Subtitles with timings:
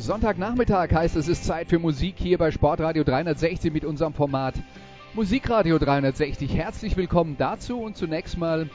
[0.00, 4.54] Sonntagnachmittag heißt es ist Zeit für Musik hier bei Sportradio 360 mit unserem Format
[5.12, 6.54] Musikradio 360.
[6.56, 8.70] Herzlich willkommen dazu und zunächst mal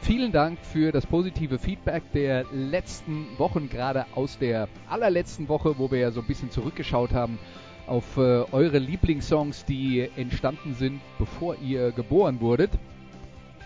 [0.00, 5.90] vielen Dank für das positive Feedback der letzten Wochen, gerade aus der allerletzten Woche, wo
[5.90, 7.40] wir ja so ein bisschen zurückgeschaut haben
[7.88, 12.70] auf äh, eure Lieblingssongs, die entstanden sind, bevor ihr geboren wurdet.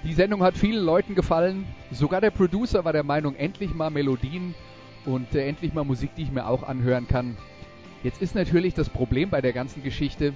[0.05, 1.67] Die Sendung hat vielen Leuten gefallen.
[1.91, 4.55] Sogar der Producer war der Meinung, endlich mal Melodien
[5.07, 7.37] und äh, endlich mal Musik, die ich mir auch anhören kann.
[8.03, 10.35] Jetzt ist natürlich das Problem bei der ganzen Geschichte,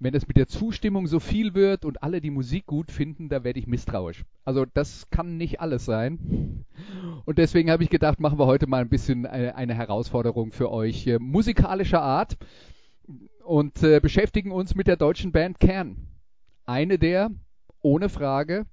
[0.00, 3.42] wenn das mit der Zustimmung so viel wird und alle die Musik gut finden, da
[3.42, 4.24] werde ich misstrauisch.
[4.44, 6.64] Also das kann nicht alles sein.
[7.24, 10.70] Und deswegen habe ich gedacht, machen wir heute mal ein bisschen eine, eine Herausforderung für
[10.70, 12.36] euch äh, musikalischer Art
[13.44, 16.06] und äh, beschäftigen uns mit der deutschen Band Kern.
[16.64, 17.30] Eine der,
[17.80, 18.66] ohne Frage,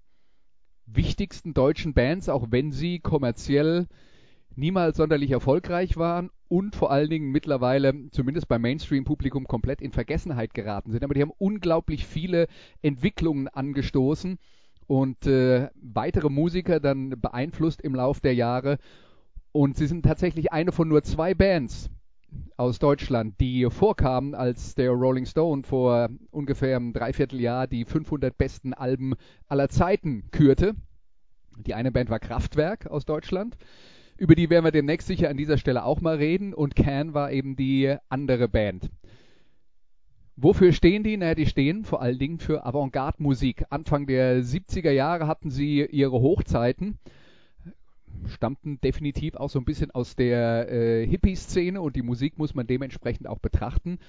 [0.85, 3.87] wichtigsten deutschen Bands, auch wenn sie kommerziell
[4.55, 10.53] niemals sonderlich erfolgreich waren und vor allen Dingen mittlerweile, zumindest beim Mainstream-Publikum, komplett in Vergessenheit
[10.53, 11.03] geraten sind.
[11.03, 12.47] Aber die haben unglaublich viele
[12.81, 14.37] Entwicklungen angestoßen
[14.87, 18.77] und äh, weitere Musiker dann beeinflusst im Lauf der Jahre.
[19.51, 21.89] Und sie sind tatsächlich eine von nur zwei Bands
[22.57, 28.73] aus Deutschland, die vorkamen, als der Rolling Stone vor ungefähr einem Dreivierteljahr die 500 besten
[28.73, 29.15] Alben
[29.47, 30.75] aller Zeiten kürte.
[31.57, 33.57] Die eine Band war Kraftwerk aus Deutschland
[34.17, 36.53] über die werden wir demnächst sicher an dieser Stelle auch mal reden.
[36.53, 38.89] Und Can war eben die andere Band.
[40.37, 41.15] Wofür stehen die?
[41.15, 43.65] Naja, die stehen vor allen Dingen für Avantgarde-Musik.
[43.69, 46.97] Anfang der 70er Jahre hatten sie ihre Hochzeiten,
[48.27, 52.67] stammten definitiv auch so ein bisschen aus der äh, Hippie-Szene und die Musik muss man
[52.67, 53.99] dementsprechend auch betrachten.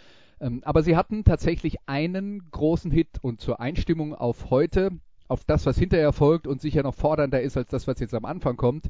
[0.40, 4.90] Ähm, aber sie hatten tatsächlich einen großen Hit und zur Einstimmung auf heute,
[5.28, 8.24] auf das, was hinterher folgt und sicher noch fordernder ist als das, was jetzt am
[8.24, 8.86] Anfang kommt,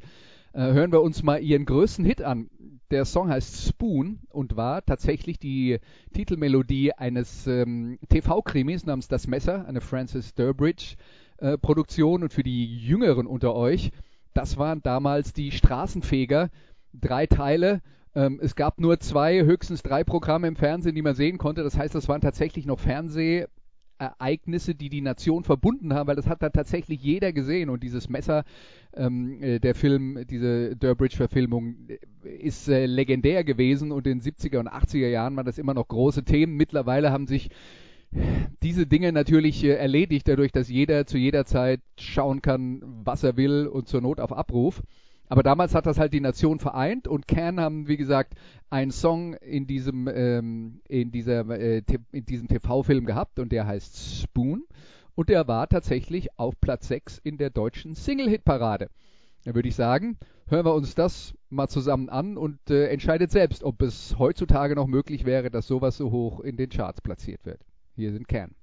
[0.63, 2.49] hören wir uns mal ihren größten Hit an.
[2.91, 5.81] Der Song heißt Spoon und war tatsächlich die
[6.15, 10.95] Titelmelodie eines ähm, TV-Krimis namens Das Messer, eine Francis Durbridge
[11.39, 13.91] äh, und für die Jüngeren unter euch,
[14.37, 16.51] das waren damals die Straßenfeger,
[16.93, 17.81] drei Teile.
[18.15, 21.63] Ähm, es gab nur zwei, höchstens drei Programme im Fernsehen, die man sehen konnte.
[21.63, 23.47] Das heißt, das waren tatsächlich noch Fernseh
[23.99, 28.09] Ereignisse, die die Nation verbunden haben, weil das hat da tatsächlich jeder gesehen und dieses
[28.09, 28.45] Messer,
[28.95, 34.59] ähm, äh, der Film, diese Durbridge-Verfilmung äh, ist äh, legendär gewesen und in den 70er
[34.59, 36.57] und 80er Jahren waren das immer noch große Themen.
[36.57, 37.51] Mittlerweile haben sich
[38.63, 43.37] diese Dinge natürlich äh, erledigt, dadurch, dass jeder zu jeder Zeit schauen kann, was er
[43.37, 44.83] will und zur Not auf Abruf.
[45.29, 48.35] Aber damals hat das halt die Nation vereint und Can haben, wie gesagt,
[48.71, 51.83] einen Song in diesem, ähm, in dieser, äh,
[52.13, 54.65] in diesem TV-Film gehabt und der heißt Spoon
[55.15, 58.89] und der war tatsächlich auf Platz 6 in der deutschen Single-Hit-Parade.
[59.45, 63.65] Da würde ich sagen, hören wir uns das mal zusammen an und äh, entscheidet selbst,
[63.65, 67.61] ob es heutzutage noch möglich wäre, dass sowas so hoch in den Charts platziert wird.
[67.95, 68.55] Hier sind Can.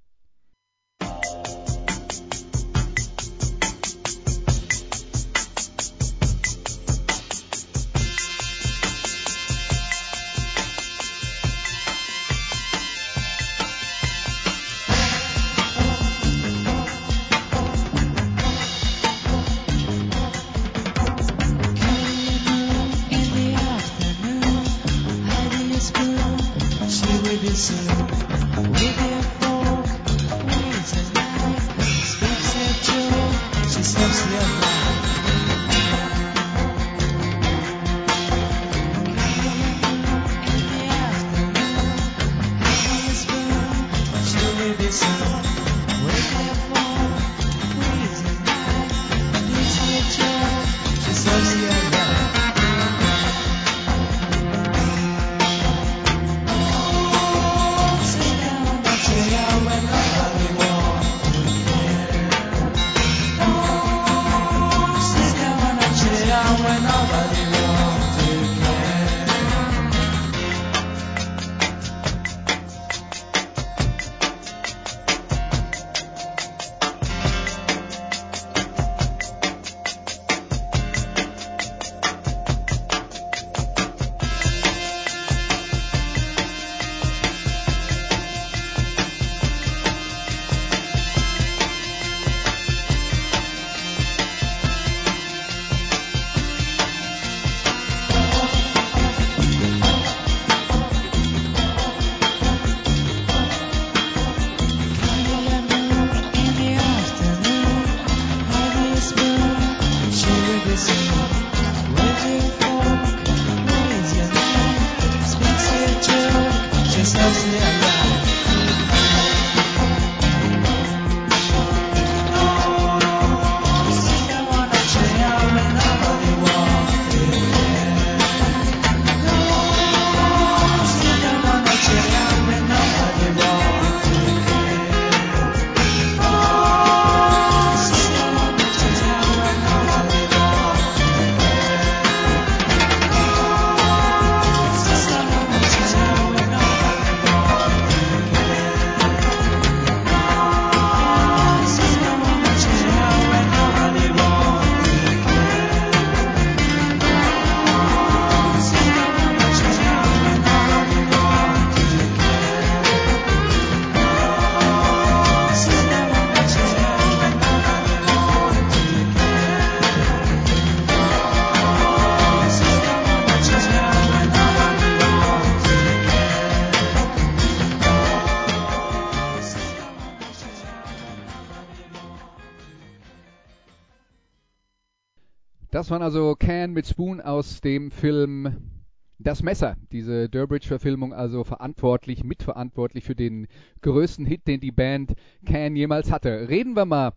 [185.94, 188.72] Waren also Can mit Spoon aus dem Film
[189.20, 189.78] Das Messer.
[189.92, 193.46] Diese Durbridge-Verfilmung also verantwortlich, mitverantwortlich für den
[193.82, 195.14] größten Hit, den die Band
[195.46, 196.50] Can jemals hatte.
[196.50, 197.12] Reden wir mal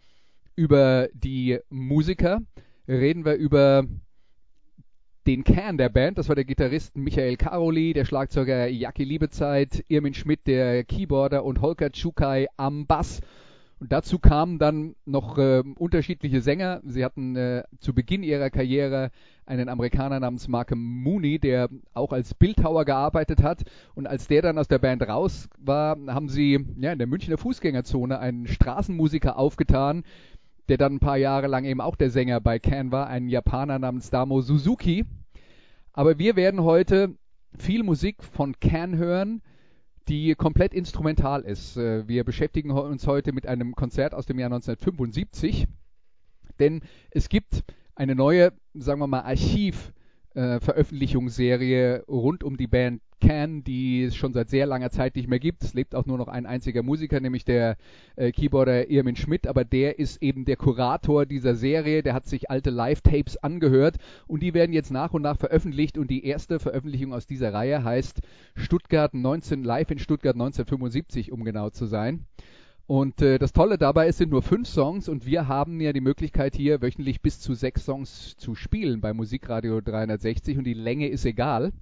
[0.56, 2.42] über die Musiker.
[2.86, 3.86] Reden wir über
[5.26, 6.18] den Kern der Band.
[6.18, 11.62] Das war der Gitarrist Michael Karoli, der Schlagzeuger Jackie Liebezeit, Irmin Schmidt, der Keyboarder und
[11.62, 13.22] Holger Tschukai am Bass.
[13.78, 16.80] Und dazu kamen dann noch äh, unterschiedliche Sänger.
[16.84, 19.10] Sie hatten äh, zu Beginn ihrer Karriere
[19.44, 23.64] einen Amerikaner namens Mark Mooney, der auch als Bildhauer gearbeitet hat.
[23.94, 27.36] Und als der dann aus der Band raus war, haben sie ja, in der Münchner
[27.36, 30.04] Fußgängerzone einen Straßenmusiker aufgetan,
[30.70, 33.78] der dann ein paar Jahre lang eben auch der Sänger bei Can war, ein Japaner
[33.78, 35.04] namens Damo Suzuki.
[35.92, 37.14] Aber wir werden heute
[37.58, 39.42] viel Musik von Can hören
[40.08, 41.76] die komplett instrumental ist.
[41.76, 45.66] Äh, wir beschäftigen uns heute mit einem Konzert aus dem Jahr 1975,
[46.58, 46.80] denn
[47.10, 47.64] es gibt
[47.94, 54.50] eine neue, sagen wir mal, Archiv-Veröffentlichungsserie rund um die Band Can, die es schon seit
[54.50, 55.64] sehr langer Zeit nicht mehr gibt.
[55.64, 57.76] Es lebt auch nur noch ein einziger Musiker, nämlich der
[58.16, 62.50] äh, Keyboarder Irmin Schmidt, aber der ist eben der Kurator dieser Serie, der hat sich
[62.50, 63.96] alte Live-Tapes angehört
[64.26, 67.82] und die werden jetzt nach und nach veröffentlicht und die erste Veröffentlichung aus dieser Reihe
[67.84, 68.20] heißt
[68.54, 72.26] Stuttgart 19, Live in Stuttgart 1975, um genau zu sein.
[72.86, 76.00] Und äh, das Tolle dabei, es sind nur fünf Songs und wir haben ja die
[76.00, 81.08] Möglichkeit hier wöchentlich bis zu sechs Songs zu spielen bei Musikradio 360 und die Länge
[81.08, 81.72] ist egal.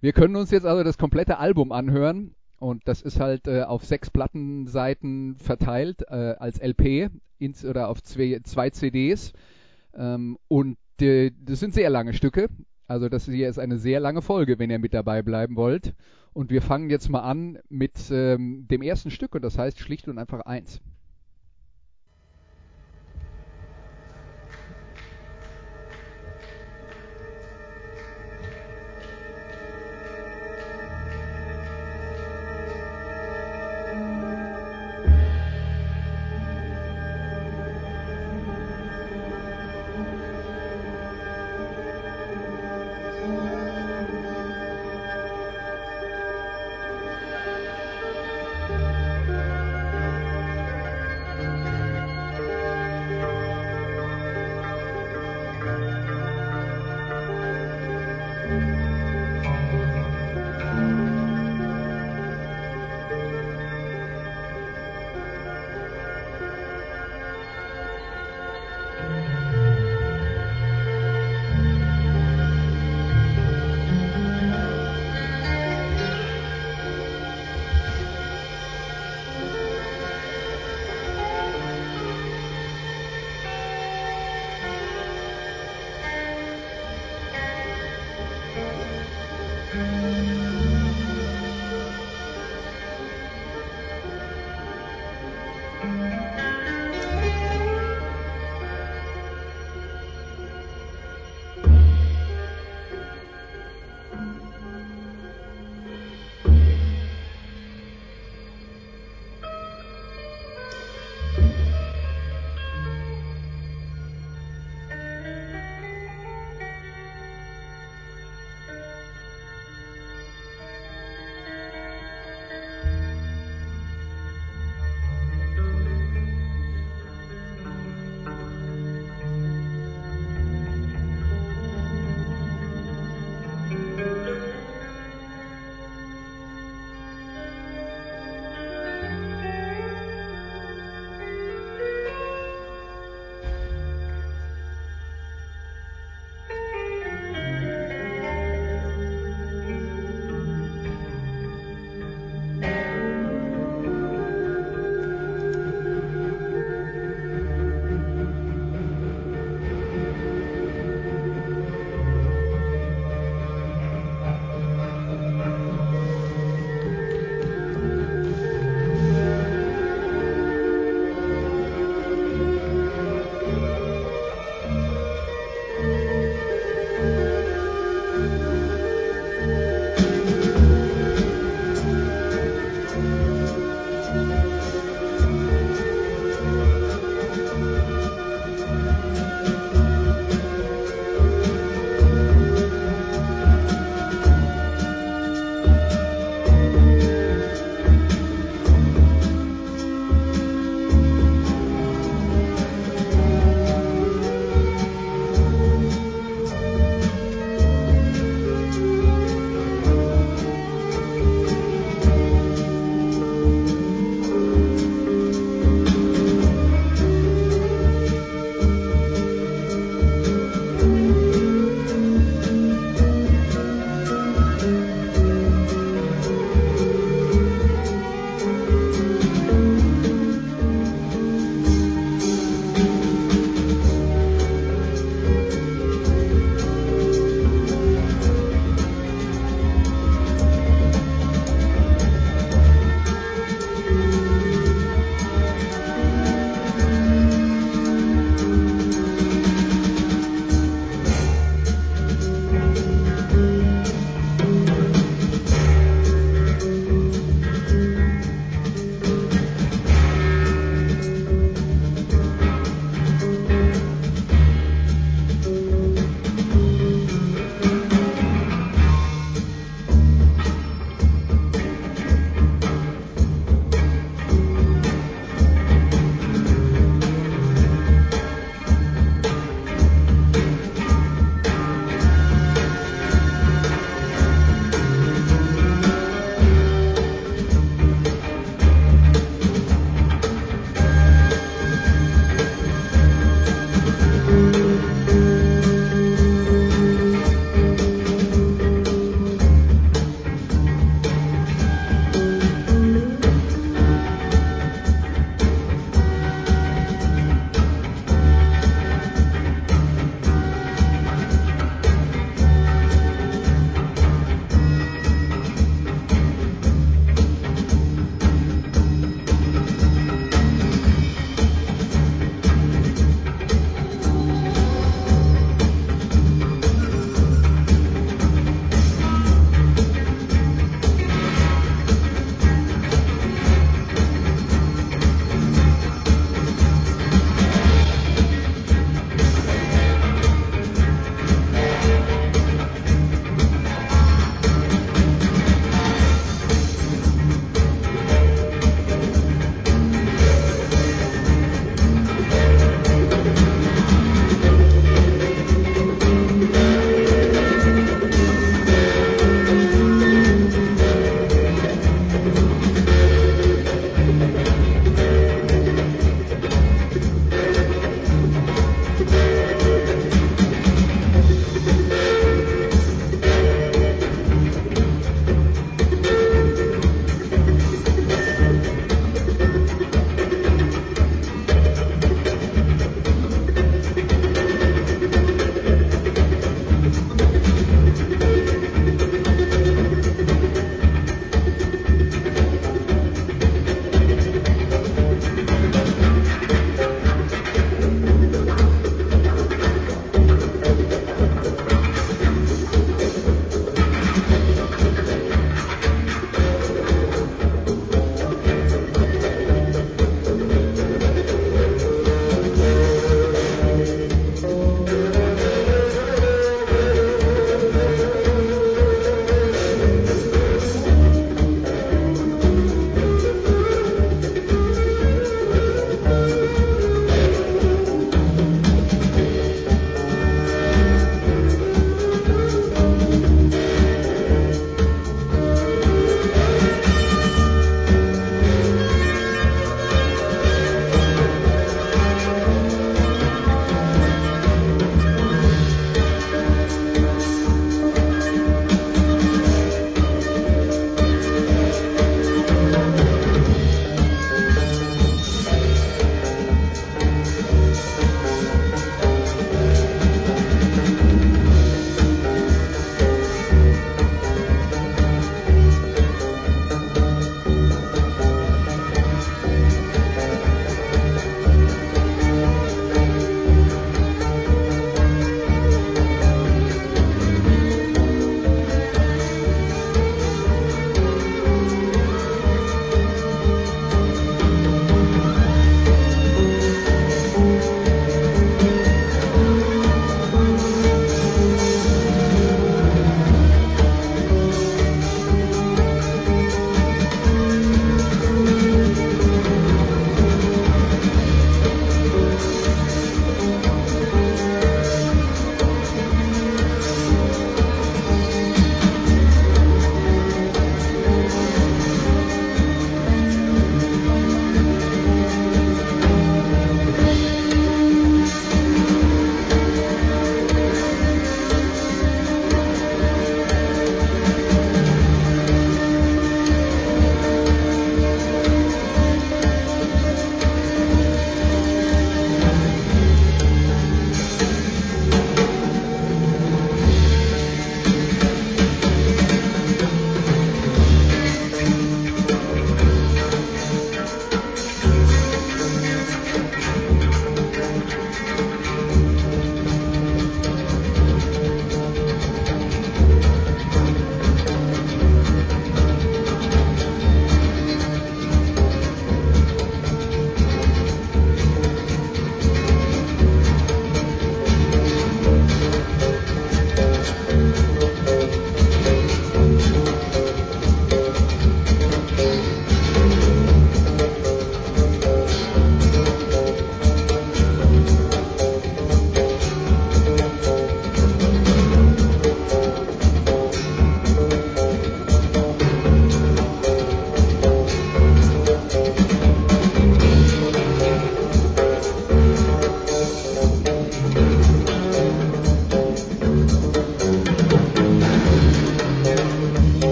[0.00, 3.84] Wir können uns jetzt also das komplette Album anhören und das ist halt äh, auf
[3.84, 9.32] sechs Plattenseiten verteilt äh, als LP ins, oder auf zwei, zwei CDs.
[9.94, 12.48] Ähm, und äh, das sind sehr lange Stücke.
[12.86, 15.94] Also das hier ist eine sehr lange Folge, wenn ihr mit dabei bleiben wollt.
[16.32, 20.08] Und wir fangen jetzt mal an mit ähm, dem ersten Stück und das heißt schlicht
[20.08, 20.80] und einfach eins.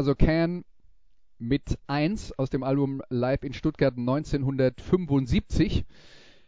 [0.00, 0.64] Also Can
[1.38, 5.84] mit 1 aus dem Album Live in Stuttgart 1975.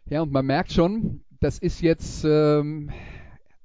[0.07, 2.89] Ja, und man merkt schon, das ist jetzt ähm,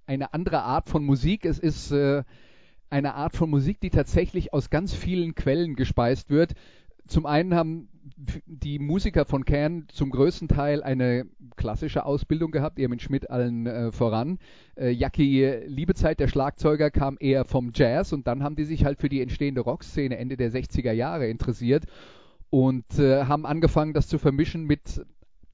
[0.06, 1.46] eine andere Art von Musik.
[1.46, 2.26] Es ist äh,
[2.90, 6.52] eine Art von Musik, die tatsächlich aus ganz vielen Quellen gespeist wird.
[7.08, 13.00] Zum einen haben die Musiker von Can zum größten Teil eine klassische Ausbildung gehabt, Erwin
[13.00, 14.40] Schmidt allen äh, voran.
[14.76, 19.00] Äh, Jackie Liebezeit, der Schlagzeuger, kam eher vom Jazz und dann haben die sich halt
[19.00, 21.86] für die entstehende Rockszene Ende der 60er Jahre interessiert
[22.50, 25.06] und äh, haben angefangen, das zu vermischen mit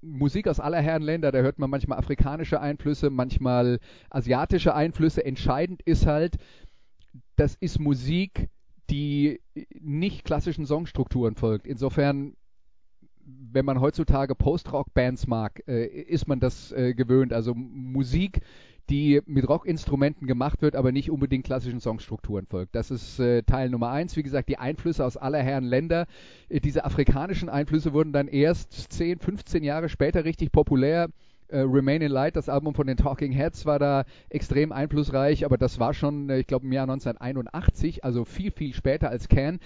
[0.01, 1.31] Musik aus aller Herren Länder.
[1.31, 5.25] Da hört man manchmal afrikanische Einflüsse, manchmal asiatische Einflüsse.
[5.25, 6.37] Entscheidend ist halt,
[7.35, 8.49] das ist Musik,
[8.89, 9.41] die
[9.79, 11.65] nicht klassischen Songstrukturen folgt.
[11.65, 12.35] Insofern
[13.25, 17.33] wenn man heutzutage Post-Rock-Bands mag, äh, ist man das äh, gewöhnt.
[17.33, 18.41] Also Musik,
[18.89, 22.75] die mit Rockinstrumenten gemacht wird, aber nicht unbedingt klassischen Songstrukturen folgt.
[22.75, 24.15] Das ist äh, Teil Nummer eins.
[24.17, 26.05] Wie gesagt, die Einflüsse aus aller Herren Länder.
[26.49, 31.09] Äh, diese afrikanischen Einflüsse wurden dann erst 10, 15 Jahre später richtig populär.
[31.47, 35.57] Äh, Remain in Light, das Album von den Talking Heads, war da extrem einflussreich, aber
[35.57, 39.59] das war schon, äh, ich glaube, im Jahr 1981, also viel, viel später als Can.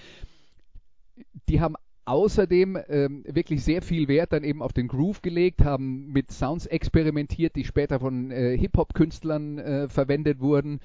[1.48, 1.74] Die haben
[2.08, 6.66] außerdem ähm, wirklich sehr viel Wert dann eben auf den Groove gelegt, haben mit Sounds
[6.66, 10.80] experimentiert, die später von äh, Hip-Hop-Künstlern äh, verwendet wurden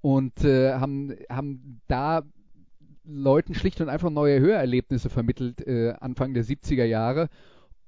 [0.00, 2.22] und äh, haben, haben da
[3.04, 7.28] Leuten schlicht und einfach neue Hörerlebnisse vermittelt, äh, Anfang der 70er Jahre.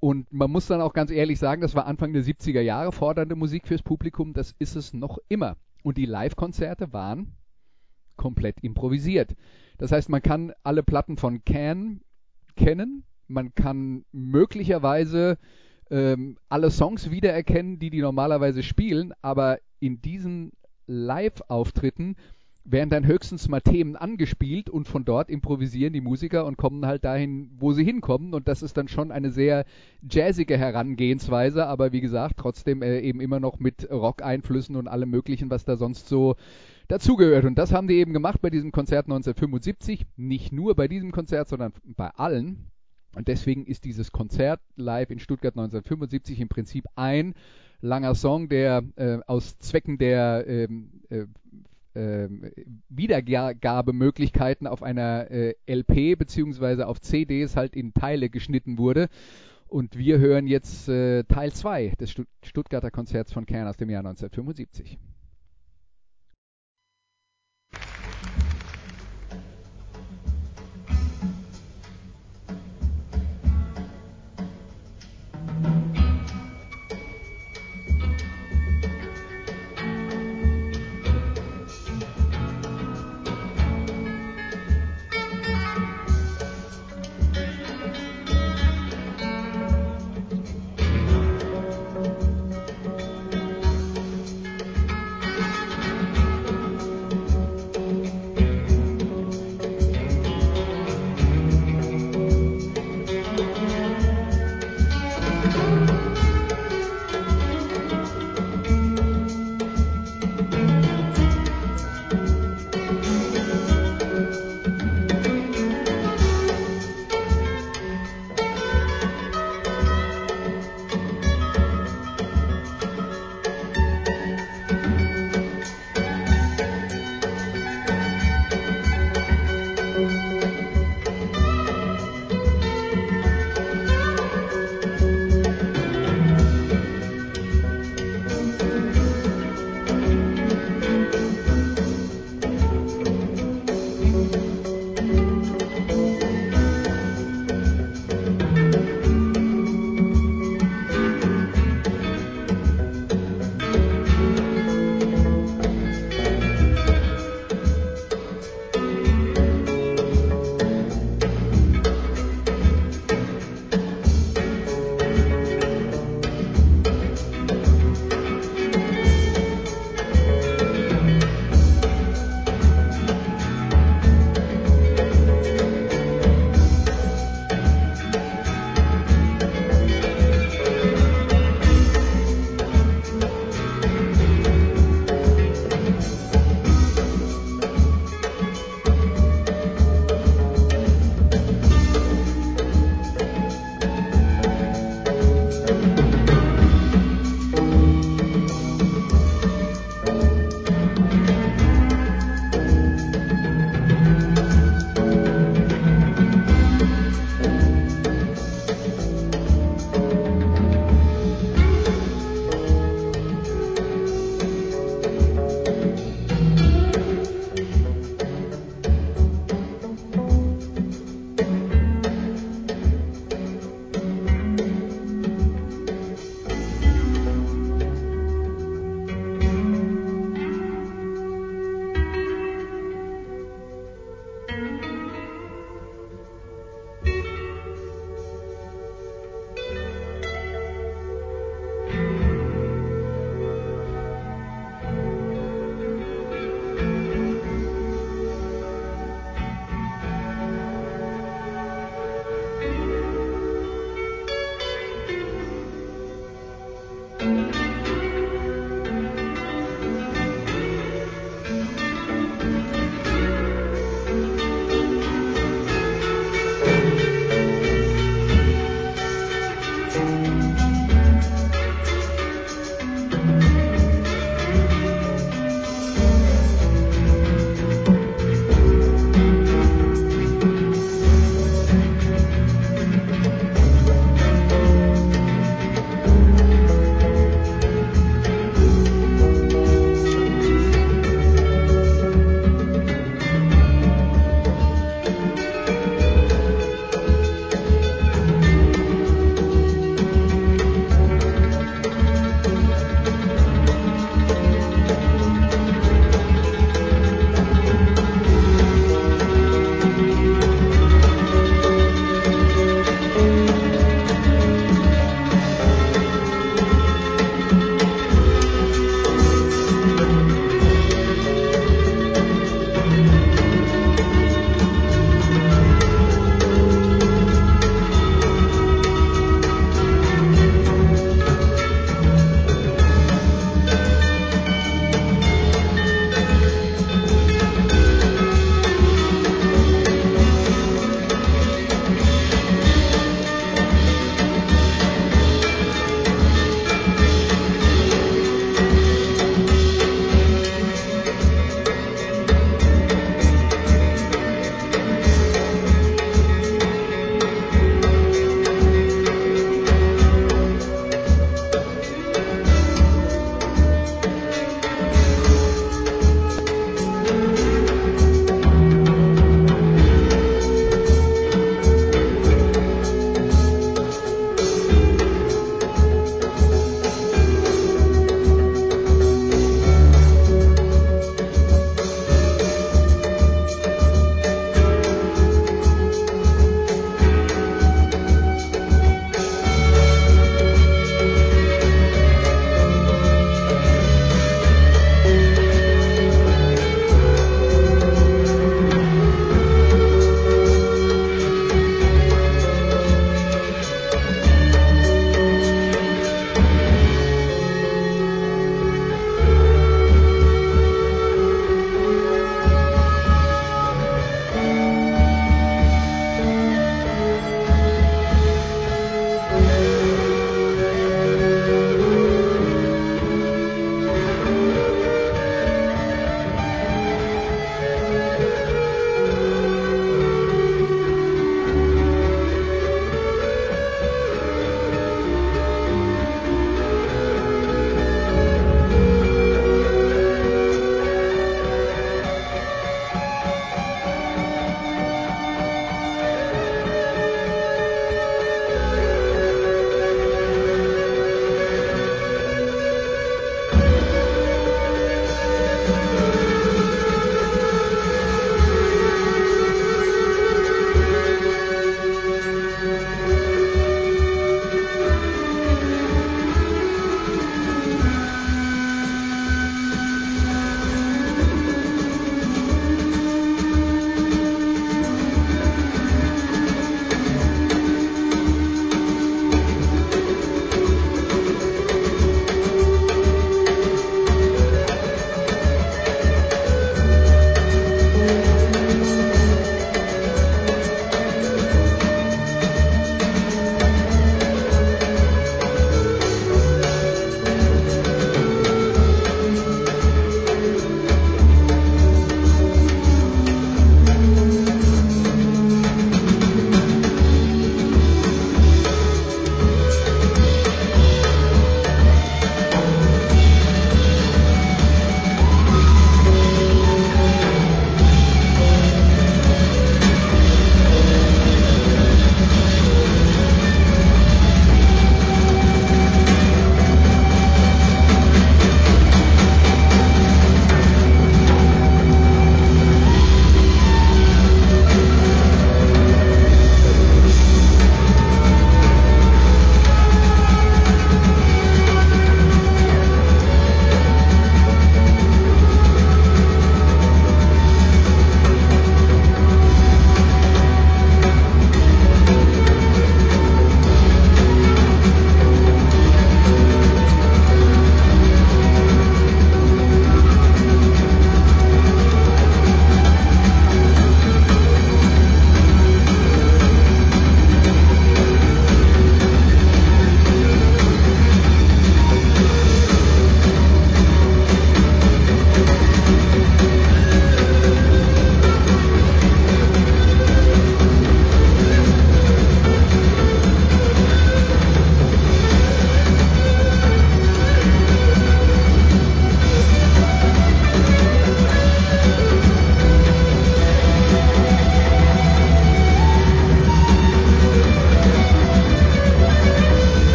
[0.00, 3.36] Und man muss dann auch ganz ehrlich sagen, das war Anfang der 70er Jahre fordernde
[3.36, 5.56] Musik fürs Publikum, das ist es noch immer.
[5.82, 7.32] Und die Live-Konzerte waren
[8.16, 9.36] komplett improvisiert.
[9.78, 12.00] Das heißt, man kann alle Platten von Can
[12.56, 13.04] kennen.
[13.28, 15.38] Man kann möglicherweise
[15.90, 20.52] ähm, alle Songs wiedererkennen, die die normalerweise spielen, aber in diesen
[20.86, 22.16] Live-Auftritten
[22.64, 27.04] werden dann höchstens mal Themen angespielt und von dort improvisieren die Musiker und kommen halt
[27.04, 28.34] dahin, wo sie hinkommen.
[28.34, 29.64] Und das ist dann schon eine sehr
[30.08, 35.50] jazzige Herangehensweise, aber wie gesagt, trotzdem äh, eben immer noch mit Rock-Einflüssen und allem Möglichen,
[35.50, 36.36] was da sonst so
[36.90, 37.44] dazugehört.
[37.44, 40.06] Und das haben die eben gemacht bei diesem Konzert 1975.
[40.16, 42.70] Nicht nur bei diesem Konzert, sondern bei allen.
[43.14, 47.34] Und deswegen ist dieses Konzert live in Stuttgart 1975 im Prinzip ein
[47.80, 51.26] langer Song, der äh, aus Zwecken der ähm, äh,
[51.94, 52.28] äh,
[52.88, 59.08] Wiedergabemöglichkeiten auf einer äh, LP beziehungsweise auf CDs halt in Teile geschnitten wurde.
[59.66, 64.00] Und wir hören jetzt äh, Teil 2 des Stuttgarter Konzerts von Kern aus dem Jahr
[64.00, 64.98] 1975.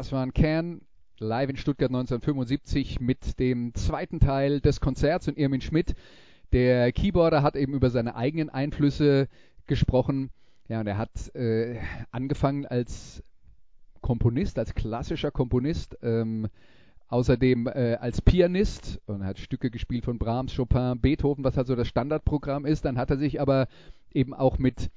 [0.00, 0.80] Das war ein Kern
[1.18, 5.94] live in Stuttgart 1975 mit dem zweiten Teil des Konzerts und Irmin Schmidt.
[6.54, 9.28] Der Keyboarder hat eben über seine eigenen Einflüsse
[9.66, 10.30] gesprochen.
[10.68, 11.80] Ja, und er hat äh,
[12.12, 13.22] angefangen als
[14.00, 16.48] Komponist, als klassischer Komponist, ähm,
[17.08, 21.76] außerdem äh, als Pianist und hat Stücke gespielt von Brahms, Chopin, Beethoven, was halt so
[21.76, 22.86] das Standardprogramm ist.
[22.86, 23.68] Dann hat er sich aber
[24.14, 24.90] eben auch mit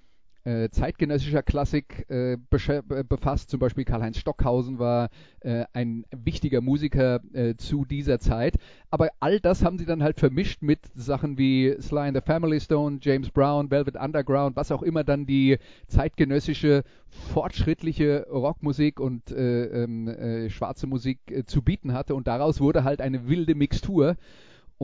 [0.44, 3.50] äh, zeitgenössischer Klassik äh, befasst.
[3.50, 8.56] Zum Beispiel Karl-Heinz Stockhausen war äh, ein wichtiger Musiker äh, zu dieser Zeit.
[8.90, 12.60] Aber all das haben sie dann halt vermischt mit Sachen wie Sly and the Family
[12.60, 19.84] Stone, James Brown, Velvet Underground, was auch immer dann die zeitgenössische, fortschrittliche Rockmusik und äh,
[19.84, 22.16] ähm, äh, schwarze Musik zu bieten hatte.
[22.16, 24.16] Und daraus wurde halt eine wilde Mixtur.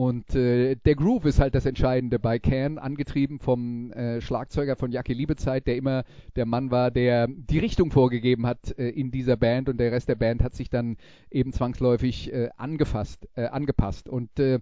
[0.00, 4.90] Und äh, der Groove ist halt das Entscheidende bei Can, angetrieben vom äh, Schlagzeuger von
[4.90, 6.04] Jackie Liebezeit, der immer
[6.36, 10.08] der Mann war, der die Richtung vorgegeben hat äh, in dieser Band und der Rest
[10.08, 10.96] der Band hat sich dann
[11.30, 14.08] eben zwangsläufig äh, angefasst, äh, angepasst.
[14.08, 14.60] Und äh,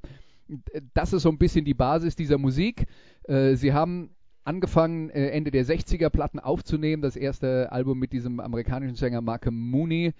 [0.92, 2.86] das ist so ein bisschen die Basis dieser Musik.
[3.28, 7.02] Sie haben angefangen, Ende der 60er Platten aufzunehmen.
[7.02, 10.14] Das erste Album mit diesem amerikanischen Sänger Mark Mooney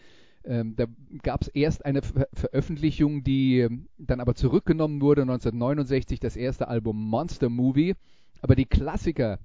[0.45, 0.87] ähm, da
[1.23, 6.69] gab es erst eine Ver Veröffentlichung, die ähm, dann aber zurückgenommen wurde, 1969, das erste
[6.69, 7.95] Album Monster Movie.
[8.41, 9.39] Aber die Klassiker,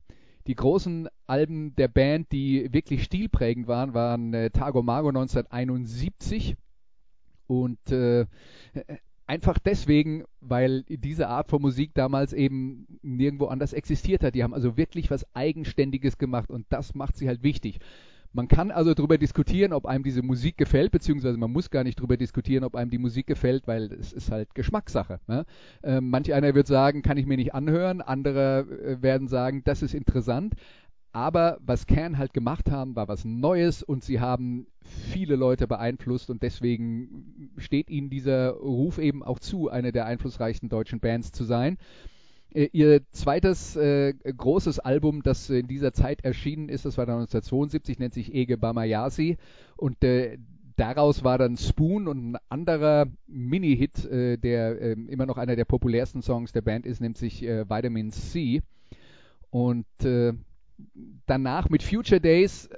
[0.47, 6.55] die großen Alben der Band, die wirklich stilprägend waren, waren äh, Tago Mago 1971
[7.47, 8.25] und äh,
[9.25, 14.35] einfach deswegen, weil diese Art von Musik damals eben nirgendwo anders existiert hat.
[14.35, 17.79] Die haben also wirklich was Eigenständiges gemacht und das macht sie halt wichtig.
[18.33, 21.99] Man kann also darüber diskutieren, ob einem diese Musik gefällt, beziehungsweise man muss gar nicht
[21.99, 25.19] darüber diskutieren, ob einem die Musik gefällt, weil es ist halt Geschmackssache.
[25.27, 25.45] Ne?
[25.83, 29.83] Äh, manch einer wird sagen, kann ich mir nicht anhören, andere äh, werden sagen, das
[29.83, 30.55] ist interessant.
[31.11, 36.31] Aber was Can halt gemacht haben, war was Neues und sie haben viele Leute beeinflusst
[36.31, 41.43] und deswegen steht ihnen dieser Ruf eben auch zu, eine der einflussreichsten deutschen Bands zu
[41.43, 41.77] sein.
[42.53, 47.15] Äh, ihr zweites äh, großes Album, das in dieser Zeit erschienen ist, das war dann
[47.15, 49.37] 1972, nennt sich Ege Bamayasi
[49.75, 50.37] und äh,
[50.75, 55.65] daraus war dann Spoon und ein anderer Mini-Hit, äh, der ähm, immer noch einer der
[55.65, 58.61] populärsten Songs der Band ist, nennt sich äh, Vitamin C.
[59.49, 60.33] Und äh,
[61.25, 62.69] danach mit Future Days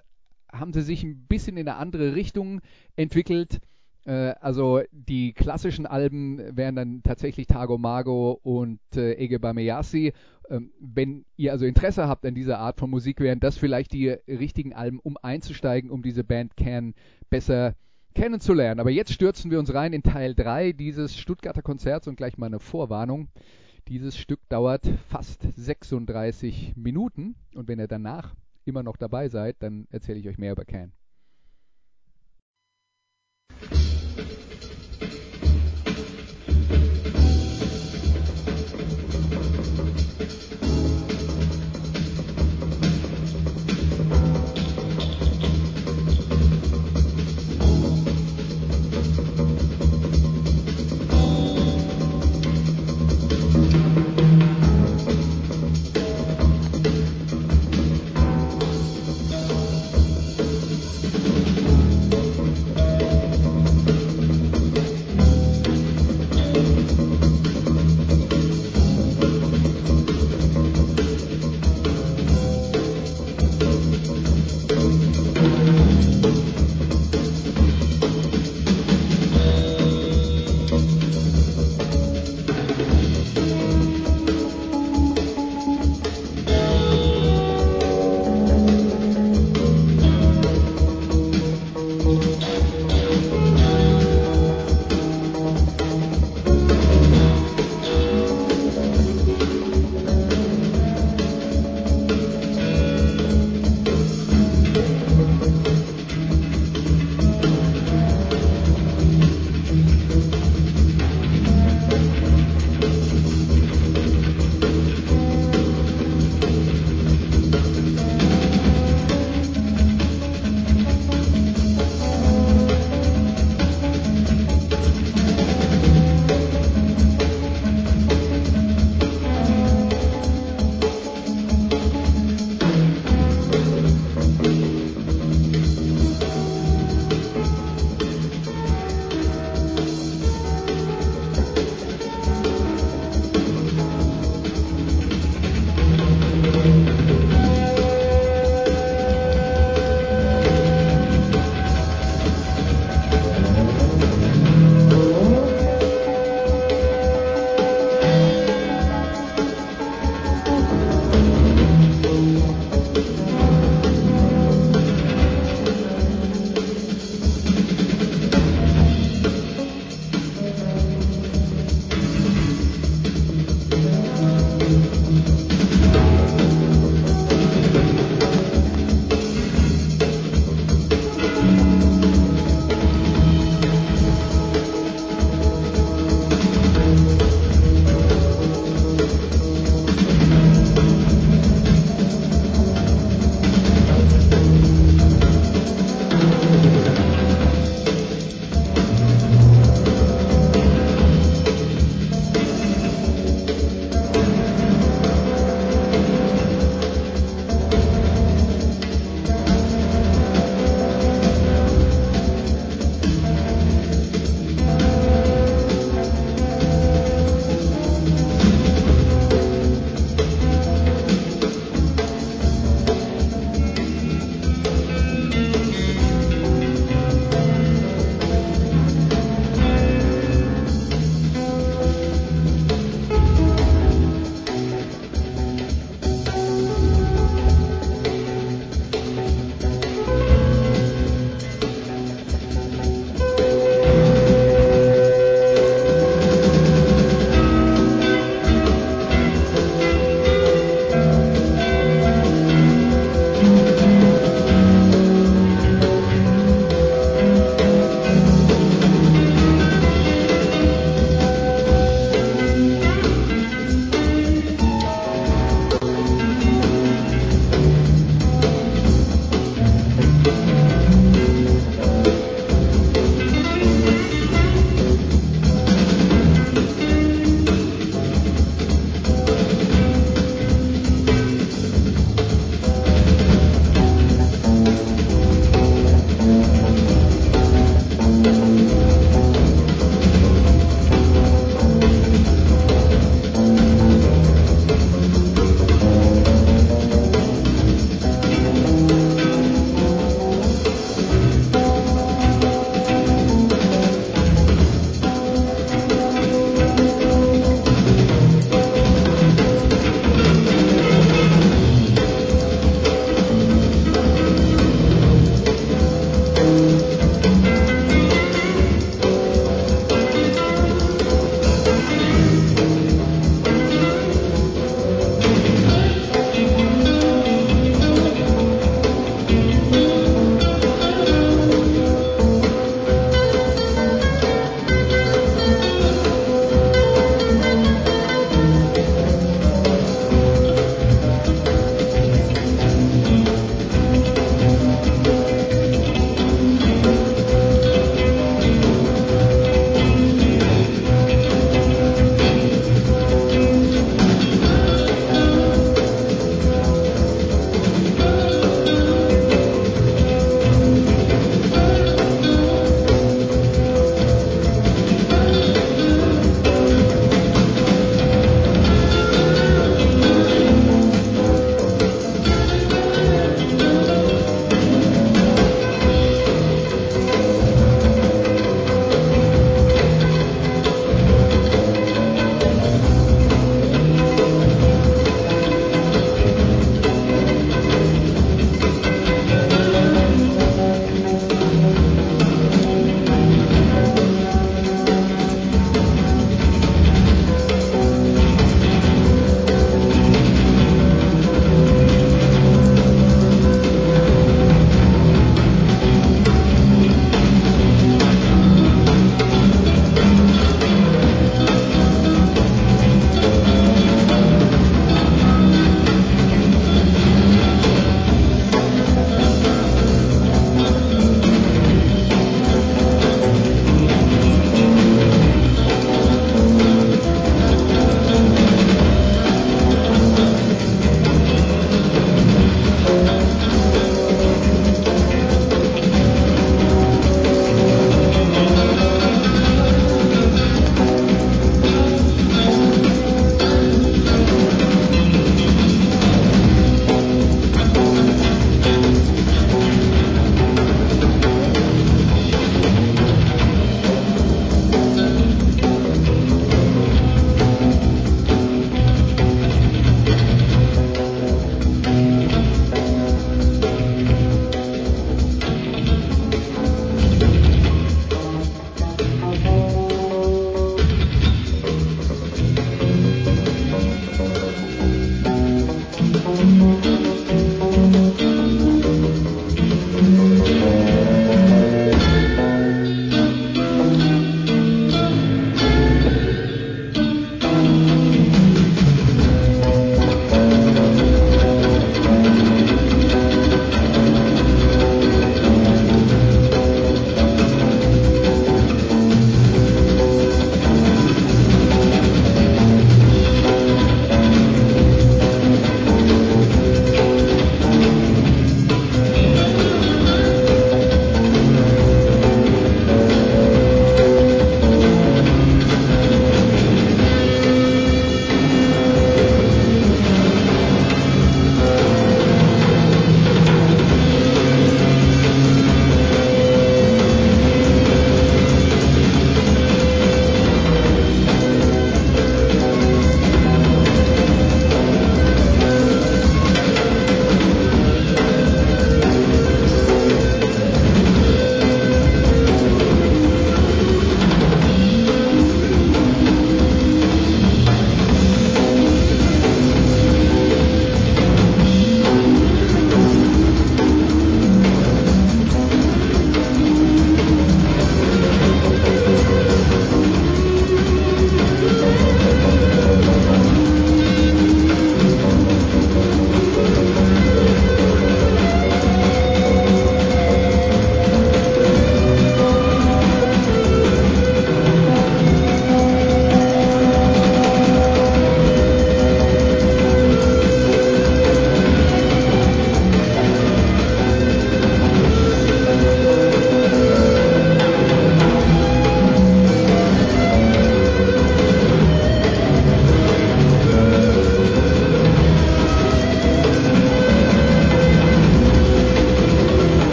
[0.52, 2.62] haben sie sich ein bisschen in eine andere Richtung
[2.96, 3.60] entwickelt.
[4.06, 10.14] Äh, also die klassischen Alben wären dann tatsächlich Tago Mago und äh, Ege Bameyasi.
[10.50, 14.10] Ähm, wenn ihr also Interesse habt an dieser Art von Musik, wären das vielleicht die
[14.10, 16.94] richtigen Alben, um einzusteigen, um diese Band Can
[17.30, 17.76] besser
[18.14, 18.80] kennenzulernen.
[18.80, 22.46] Aber jetzt stürzen wir uns rein in Teil 3 dieses Stuttgarter Konzerts und gleich mal
[22.46, 23.28] eine Vorwarnung.
[23.88, 28.36] Dieses Stück dauert fast 36 Minuten und wenn ihr danach
[28.66, 30.92] immer noch dabei seid, dann erzähle ich euch mehr über Can.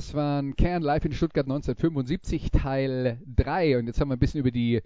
[0.00, 3.76] Das waren Kern live in Stuttgart 1975, Teil 3.
[3.76, 4.80] Und jetzt haben wir ein bisschen über die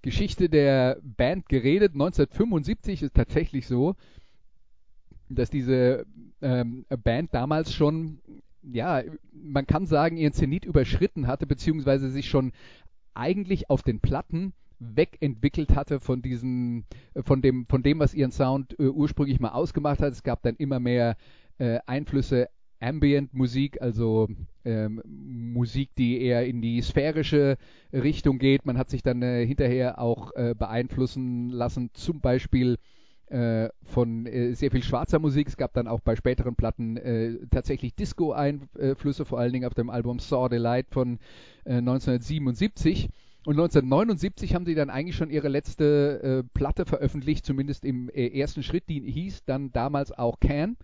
[0.00, 1.94] Geschichte der Band geredet.
[1.94, 3.96] 1975 ist tatsächlich so,
[5.28, 6.06] dass diese
[6.40, 8.20] ähm, Band damals schon,
[8.62, 9.02] ja,
[9.32, 12.52] man kann sagen, ihren Zenit überschritten hatte, beziehungsweise sich schon
[13.12, 16.84] eigentlich auf den Platten wegentwickelt hatte von diesem,
[17.24, 20.12] von dem, von dem, was ihren Sound äh, ursprünglich mal ausgemacht hat.
[20.12, 21.16] Es gab dann immer mehr
[21.58, 22.48] äh, Einflüsse
[22.80, 24.28] Ambient-Musik, also
[24.64, 27.56] ähm, Musik, die eher in die sphärische
[27.92, 28.66] Richtung geht.
[28.66, 32.78] Man hat sich dann äh, hinterher auch äh, beeinflussen lassen, zum Beispiel
[33.30, 35.46] äh, von äh, sehr viel schwarzer Musik.
[35.46, 39.88] Es gab dann auch bei späteren Platten äh, tatsächlich Disco-Einflüsse, vor allen Dingen auf dem
[39.88, 41.20] Album Saw the Light von
[41.64, 43.04] 1977.
[43.04, 43.08] Äh,
[43.46, 48.88] Und 1979 haben sie dann eigentlich schon ihre letzte Platte veröffentlicht, zumindest im ersten Schritt,
[48.88, 50.76] die hieß dann damals auch Can.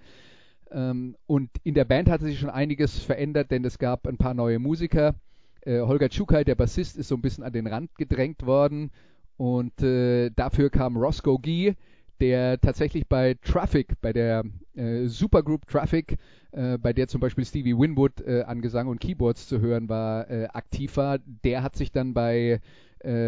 [0.71, 4.35] Ähm, und in der Band hatte sich schon einiges verändert, denn es gab ein paar
[4.35, 5.15] neue Musiker.
[5.63, 8.91] Äh, Holger Tschukai, der Bassist, ist so ein bisschen an den Rand gedrängt worden.
[9.37, 11.75] Und äh, dafür kam Roscoe Gee,
[12.21, 14.45] der tatsächlich bei Traffic, bei der
[14.75, 16.17] äh, Supergroup Traffic,
[16.53, 20.31] äh, bei der zum Beispiel Stevie Winwood äh, an Gesang und Keyboards zu hören war,
[20.31, 21.19] äh, aktiv war.
[21.45, 22.61] Der hat sich dann bei,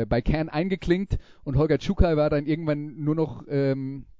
[0.09, 4.18] bei Can eingeklinkt und Holger Tschukai war dann irgendwann nur noch ähm, äh,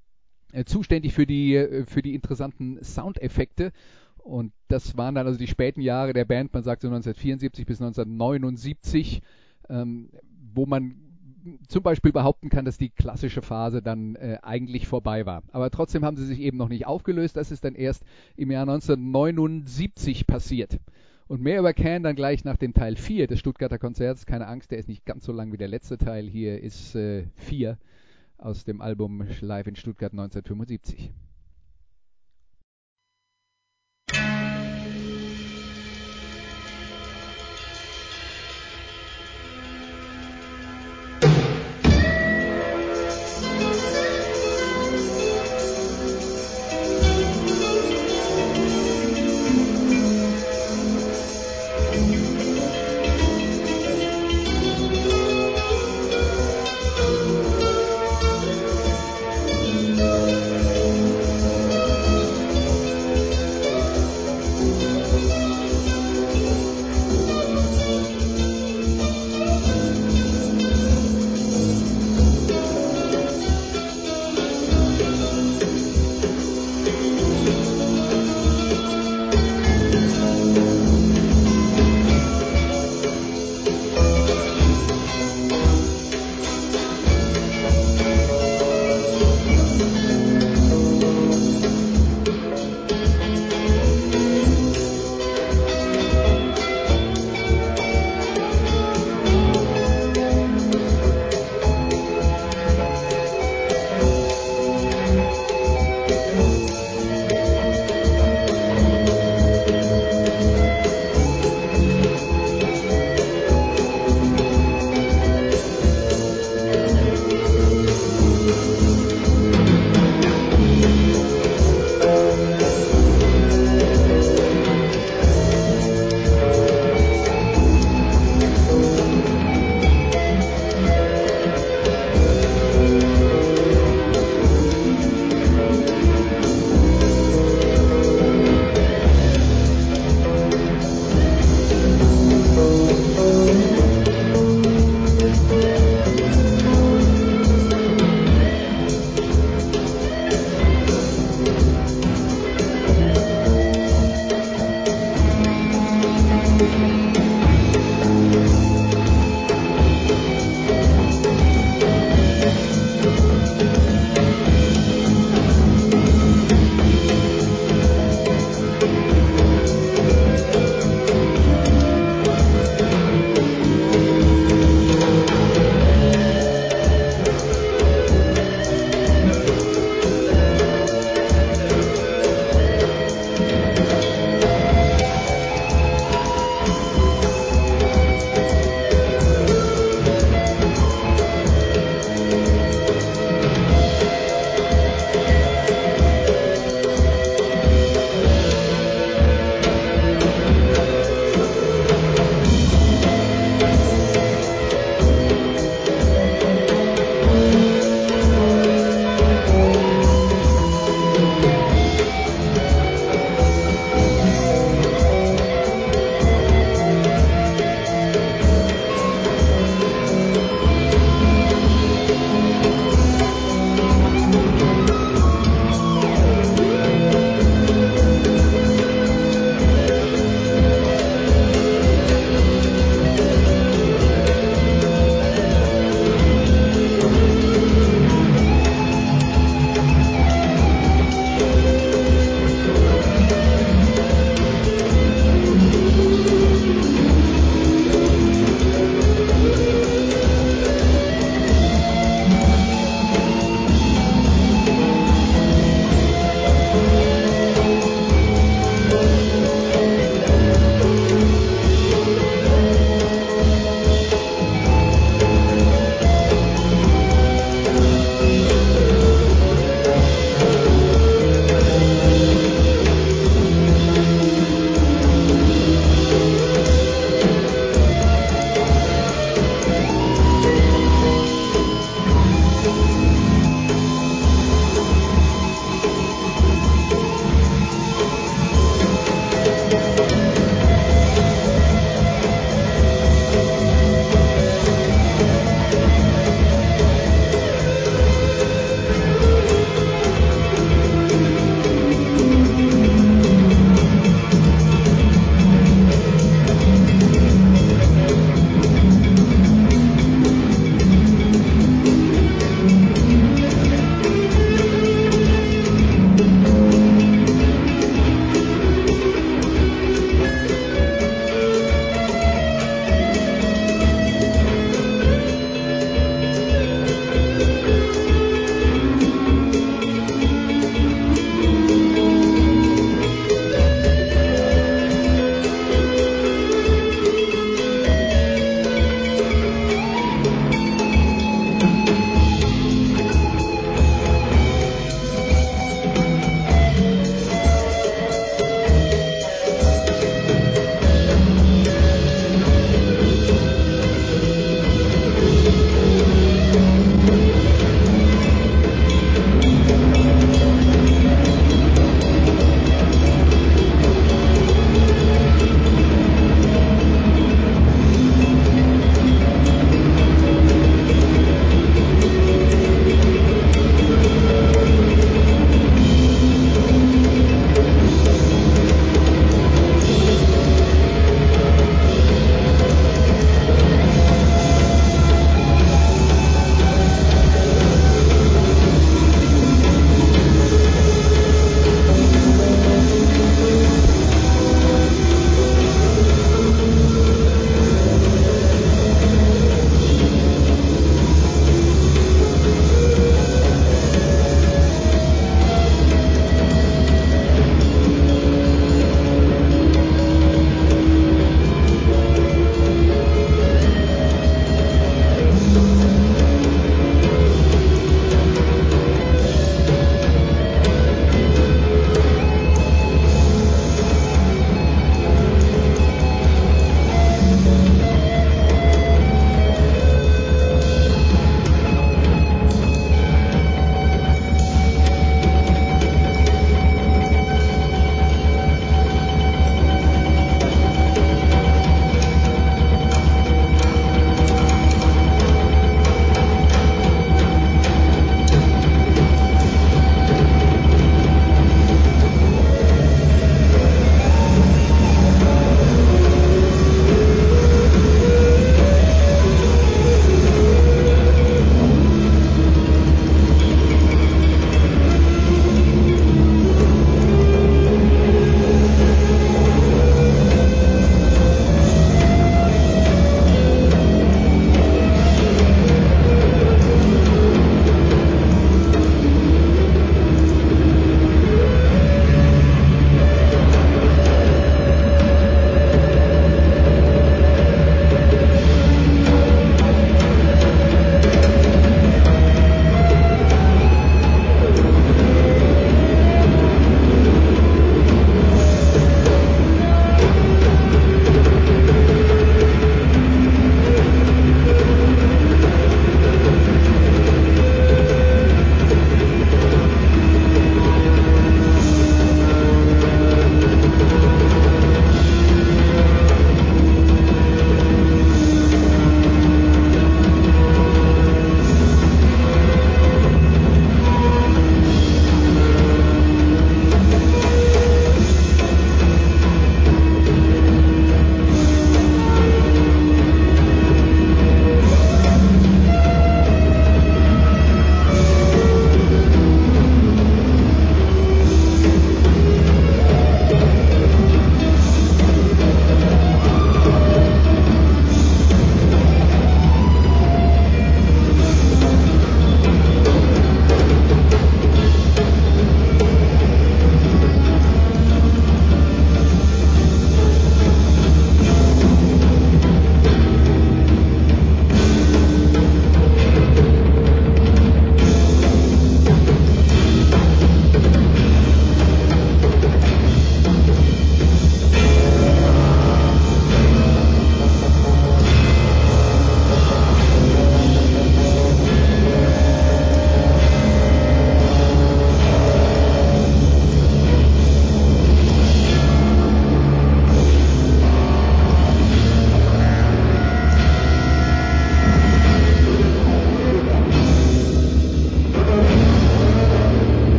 [0.65, 3.73] zuständig für die, äh, für die interessanten Soundeffekte.
[4.19, 7.81] Und das waren dann also die späten Jahre der Band, man sagt so 1974 bis
[7.81, 9.23] 1979,
[9.71, 10.11] ähm,
[10.55, 10.97] wo man
[11.69, 15.43] zum Beispiel behaupten kann, dass die klassische Phase dann äh, eigentlich vorbei war.
[15.53, 17.37] Aber trotzdem haben sie sich eben noch nicht aufgelöst.
[17.37, 18.05] Das ist dann erst
[18.37, 20.79] im Jahr 1979 passiert.
[21.27, 24.27] Und mehr über Can dann gleich nach dem Teil 4 des Stuttgarter Konzerts.
[24.27, 26.27] Keine Angst, der ist nicht ganz so lang wie der letzte Teil.
[26.27, 26.97] Hier ist
[27.37, 27.79] 4.
[28.41, 31.13] Aus dem Album Live in Stuttgart 1975.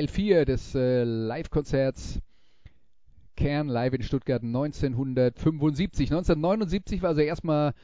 [0.00, 2.22] Teil 4 des äh, Live-Konzerts
[3.36, 6.10] Kern live in Stuttgart 1975.
[6.10, 7.74] 1979 war also erstmal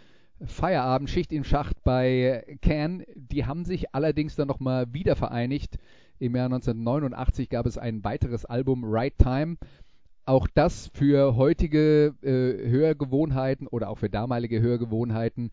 [0.42, 3.04] Feierabend, Schicht im Schacht bei Kern.
[3.14, 5.76] Die haben sich allerdings dann nochmal wieder vereinigt.
[6.18, 9.58] Im Jahr 1989 gab es ein weiteres Album, Right Time.
[10.24, 15.50] Auch das für heutige äh, Hörgewohnheiten oder auch für damalige Hörgewohnheiten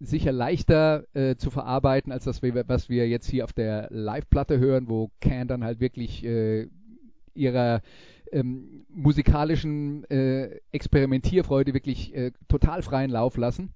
[0.00, 4.88] sicher leichter äh, zu verarbeiten, als das, was wir jetzt hier auf der Live-Platte hören,
[4.88, 6.68] wo Can dann halt wirklich äh,
[7.34, 7.82] ihrer
[8.32, 13.72] ähm, musikalischen äh, Experimentierfreude wirklich äh, total freien Lauf lassen.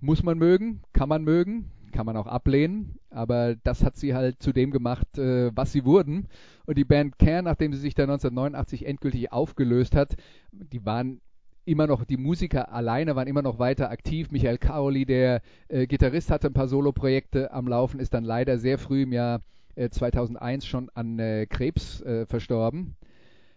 [0.00, 4.42] Muss man mögen, kann man mögen, kann man auch ablehnen, aber das hat sie halt
[4.42, 6.26] zu dem gemacht, äh, was sie wurden.
[6.66, 10.16] Und die Band Can, nachdem sie sich dann 1989 endgültig aufgelöst hat,
[10.52, 11.20] die waren
[11.64, 14.30] immer noch, die Musiker alleine waren immer noch weiter aktiv.
[14.30, 18.78] Michael Caroli, der äh, Gitarrist, hatte ein paar Soloprojekte am Laufen, ist dann leider sehr
[18.78, 19.40] früh im Jahr
[19.74, 22.96] äh, 2001 schon an äh, Krebs äh, verstorben.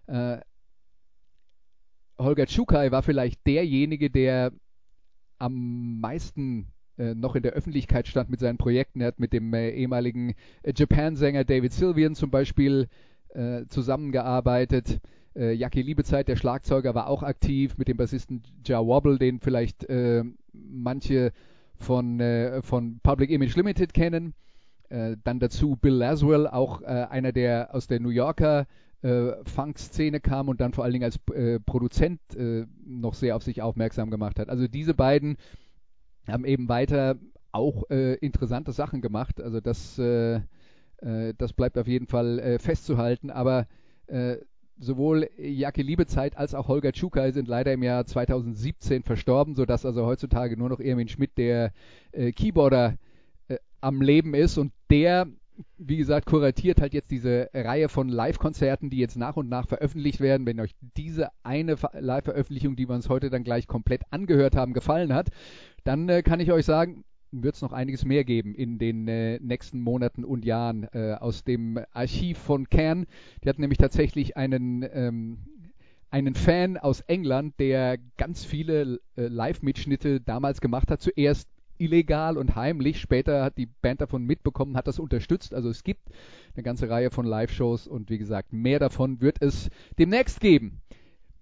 [0.08, 0.38] Äh,
[2.18, 4.52] Holger Tschukai war vielleicht derjenige, der
[5.38, 6.68] am meisten
[6.98, 9.02] äh, noch in der Öffentlichkeit stand mit seinen Projekten.
[9.02, 10.34] Er hat mit dem ehemaligen
[10.66, 12.88] Japan-Sänger David Sylvian zum Beispiel
[13.70, 15.00] zusammengearbeitet.
[15.38, 19.84] Äh, Jackie Liebezeit, der Schlagzeuger, war auch aktiv mit dem Bassisten Ja Wobble, den vielleicht
[19.86, 21.32] äh, manche
[21.76, 24.34] von, äh, von Public Image Limited kennen.
[24.90, 28.66] Äh, dann dazu Bill Laswell, auch äh, einer, der aus der New Yorker
[29.04, 31.20] äh, Funk-Szene kam und dann vor allen Dingen als
[31.66, 32.20] Produzent
[32.84, 34.50] noch sehr auf sich aufmerksam gemacht hat.
[34.50, 35.38] Also diese beiden
[36.28, 37.16] haben eben weiter
[37.52, 39.40] auch interessante Sachen gemacht.
[39.40, 43.30] Also das, das bleibt auf jeden Fall festzuhalten.
[43.30, 43.68] Aber
[44.80, 50.06] sowohl Jacke Liebezeit als auch Holger Tschukai sind leider im Jahr 2017 verstorben, sodass also
[50.06, 51.72] heutzutage nur noch Erwin Schmidt der
[52.12, 52.98] äh, Keyboarder
[53.48, 55.28] äh, am Leben ist und der,
[55.78, 60.20] wie gesagt, kuratiert halt jetzt diese Reihe von Live-Konzerten, die jetzt nach und nach veröffentlicht
[60.20, 60.46] werden.
[60.46, 65.14] Wenn euch diese eine Live-Veröffentlichung, die wir uns heute dann gleich komplett angehört haben, gefallen
[65.14, 65.30] hat,
[65.84, 69.40] dann äh, kann ich euch sagen, wird es noch einiges mehr geben in den äh,
[69.40, 73.06] nächsten Monaten und Jahren äh, aus dem Archiv von Kern.
[73.44, 75.40] Die hat nämlich tatsächlich einen, ähm,
[76.10, 81.02] einen Fan aus England, der ganz viele äh, Live-Mitschnitte damals gemacht hat.
[81.02, 81.50] Zuerst
[81.80, 83.00] illegal und heimlich.
[83.00, 85.54] Später hat die Band davon mitbekommen, hat das unterstützt.
[85.54, 86.10] Also es gibt
[86.56, 90.82] eine ganze Reihe von Live-Shows und wie gesagt, mehr davon wird es demnächst geben.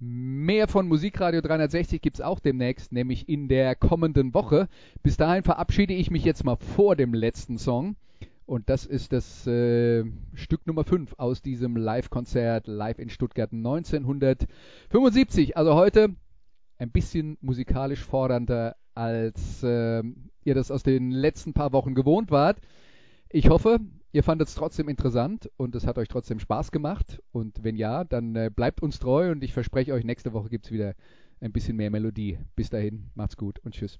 [0.08, 4.68] Mehr von Musikradio 360 gibt es auch demnächst, nämlich in der kommenden Woche.
[5.02, 7.96] Bis dahin verabschiede ich mich jetzt mal vor dem letzten Song.
[8.46, 10.06] Und das ist das äh,
[10.36, 15.58] Stück Nummer 5 aus diesem Live-Konzert live in Stuttgart 1975.
[15.58, 16.10] Also heute
[16.78, 20.04] ein bisschen musikalisch fordernder, als äh,
[20.44, 22.60] ihr das aus den letzten paar Wochen gewohnt wart.
[23.30, 23.80] Ich hoffe,
[24.16, 27.22] Ihr fandet es trotzdem interessant und es hat euch trotzdem Spaß gemacht.
[27.34, 30.68] Und wenn ja, dann äh, bleibt uns treu und ich verspreche euch, nächste Woche gibt
[30.68, 30.96] es wieder
[31.42, 32.40] ein bisschen mehr Melodie.
[32.56, 34.00] Bis dahin, macht's gut und tschüss.